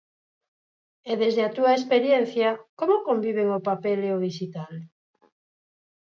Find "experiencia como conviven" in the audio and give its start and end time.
1.79-3.47